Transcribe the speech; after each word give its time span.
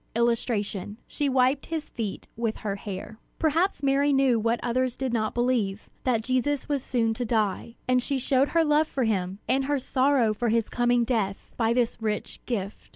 [Illustration: 0.15 0.97
She 1.07 1.29
wiped 1.29 1.67
his 1.67 1.87
feet 1.87 2.27
with 2.35 2.55
her 2.65 2.75
hair] 2.75 3.19
Perhaps 3.37 3.83
Mary 3.83 4.11
knew 4.11 4.39
what 4.39 4.59
others 4.63 4.95
did 4.95 5.13
not 5.13 5.35
believe, 5.35 5.91
that 6.05 6.23
Jesus 6.23 6.67
was 6.67 6.83
soon 6.83 7.13
to 7.13 7.23
die; 7.23 7.75
and 7.87 8.01
she 8.01 8.17
showed 8.17 8.49
her 8.49 8.63
love 8.63 8.87
for 8.87 9.03
him, 9.03 9.37
and 9.47 9.65
her 9.65 9.77
sorrow 9.77 10.33
for 10.33 10.49
his 10.49 10.69
coming 10.69 11.03
death, 11.03 11.51
by 11.55 11.71
this 11.71 11.99
rich 12.01 12.43
gift. 12.47 12.89